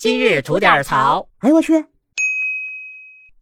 [0.00, 1.28] 今日吐点槽。
[1.40, 1.84] 哎呦我去！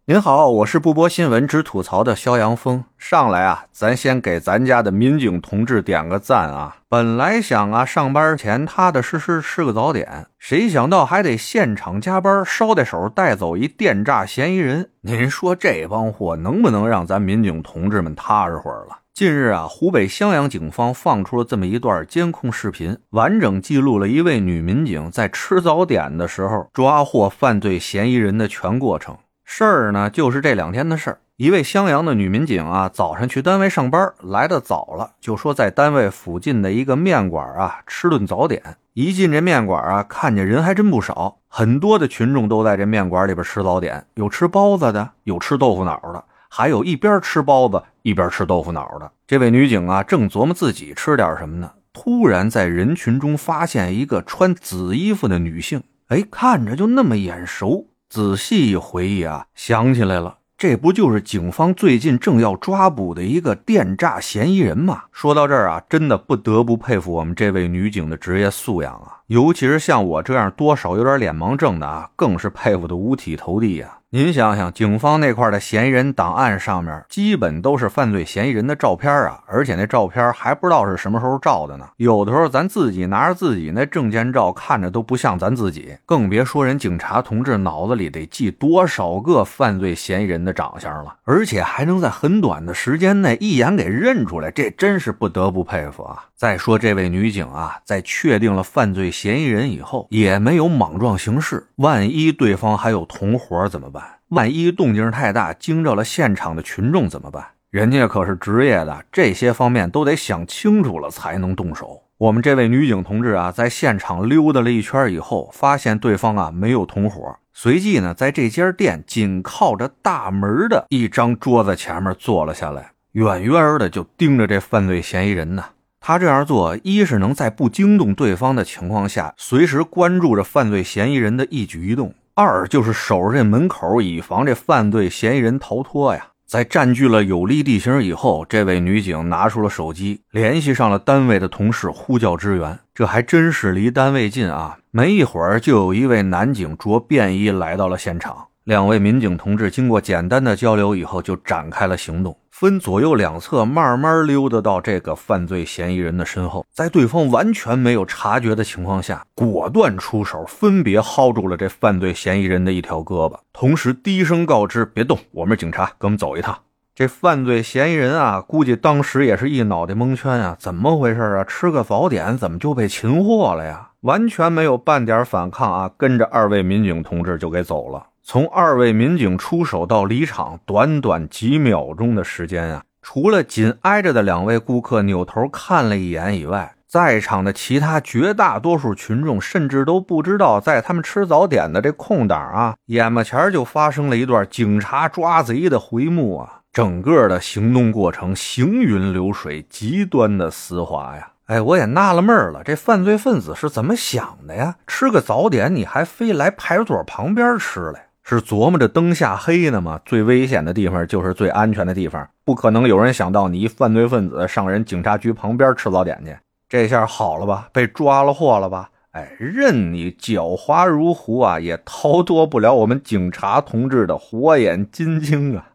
[0.08, 2.84] 您好，我是不播新闻只吐槽的肖阳峰。
[2.96, 6.76] 上来啊，咱先给咱家的民警同志点个赞啊！
[6.88, 14.90] 本来想啊，上班前踏踏实实吃个早点，谁想到还得现场加班，捎带手带走一电诈嫌疑人。
[15.00, 18.98] 您说这帮货能不能让咱民警同志们踏实会儿了？
[19.12, 29.16] 近日啊，湖北襄阳警方放出了这么一段监控视频，完整记录了一位女民警在吃早点的时候抓获犯罪嫌疑人的全过程。
[29.48, 31.20] 事儿呢，就是这两天的事儿。
[31.36, 38.76] 一位襄阳的女民警啊，早上去单位上班，来的早了，就说在单位附近的一个面馆啊吃顿早点。
[38.94, 49.12] 一进这面馆啊，看见人还真不少，很多的群众都在这面馆里边吃早点，有吃包子的，有吃豆腐脑的，还有一边吃包子一边吃豆腐脑的。
[49.28, 57.86] 这位女警啊，正琢磨自己吃点什么呢，突然在人群中发现一个穿紫衣服的女性，哎，看着就那么眼熟。
[58.08, 65.04] 仔细一回忆啊，想起来了，这不就是警方最近正要抓捕的一个电诈嫌疑人吗？
[65.10, 73.98] 说到这儿啊，真的不得不佩服我们这位女警的职业素养啊，尤其是像我这样多少有点脸盲症的啊，更是佩服的五体投地呀。
[74.16, 81.86] 您想想，警方那块的嫌疑人档案上面，基本都是犯罪嫌疑人的照片啊，而且那照片还不知道是什么时候照的呢。
[81.98, 96.24] 有的时候咱自己拿着自己那证件照，看着都不像咱自己，更别说人警察同志脑子里得记多少个犯罪嫌疑人的长相了，而且还能在很短的时间内一眼给认出来，这真是不得不佩服啊。
[96.36, 101.66] 再说这位女警啊，在确定了犯罪嫌疑人以后，也没有莽撞行事。
[101.76, 104.02] 万一对方还有同伙怎么办？
[104.28, 107.42] 万一动静太大，惊着了现场的群众怎么办？
[107.70, 112.02] 人家可是职业的，这些方面都得想清楚了才能动手。
[112.18, 125.64] 我们这位女警同志啊，在现场溜达了一圈以后，发现对方啊没有同伙，随即呢，在这家店紧靠着大门的一张桌子前面坐了下来，远远的就盯着这犯罪嫌疑人呢。
[126.06, 136.28] 他这样做，一是能在不惊动对方的情况下，随时关注着犯罪嫌疑人的一举一动；二就是守着这门口，以防这犯罪嫌疑人逃脱呀。
[136.46, 142.78] 在占据了有利地形以后，这位女警拿出了手机，联系上了单位的同事，呼叫支援。
[142.94, 144.78] 这还真是离单位近啊！
[144.92, 148.46] 没一会儿，就有一位男警着便衣来到了现场。
[148.62, 152.36] 两位民警同志经过简单的交流以后，就展开了行动。
[152.58, 166.56] 分左右两侧，慢慢溜达到这个犯罪嫌疑人的身后，在对方完全没有察觉的情况下，果断出手，分别薅住了这犯罪嫌疑人的一条胳膊，同时低声告知：“别动，我们是警察，跟我们走一趟。”
[166.96, 171.44] 这犯罪嫌疑人啊，估计当时也是一脑袋蒙圈啊，怎么回事啊？
[171.44, 173.90] 吃个早点怎么就被擒获了呀？
[174.00, 178.06] 完全没有半点反抗啊，跟着二位民警同志就给走了。
[178.28, 182.82] 从二位民警出手到离场，短短几秒钟的时间啊！
[183.00, 196.62] 除了紧挨着的两位顾客扭头看了一眼以外，在场的其他绝大多数群众甚至都不知道，在他们吃早点的这空档啊，眼巴前就发生了一段警察抓贼的回目啊！
[196.72, 201.28] 整个的行动过程行云流水，极端的丝滑呀！
[201.46, 204.74] 哎，我也纳了闷了，这犯罪分子是怎么想的呀？
[204.88, 208.05] 吃个早点，你还非来派出所旁边吃来？
[208.28, 210.00] 是琢磨着灯下黑呢吗？
[210.04, 216.36] 最危险的地方就是最安全的地方，不可能有人想到你一犯罪分子上人警察局旁边吃早点去。
[216.68, 218.90] 这下好了吧，被抓了货了吧？
[219.12, 225.68] 哎，任你狡猾如狐啊，也逃脱不了我们警察同志的火眼金睛啊！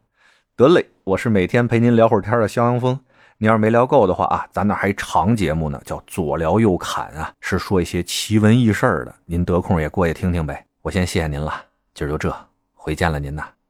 [0.58, 3.00] 得嘞，我是每天陪您聊会儿天的肖阳峰。
[3.38, 9.16] 你要是没聊够的话啊，咱那还长节目呢，叫左聊右侃啊，是说一些奇闻异事的。
[9.26, 10.66] 您得空也过去听听呗。
[10.82, 11.71] 我先谢谢您了。
[11.94, 13.61] 今儿就这，回见了您呐。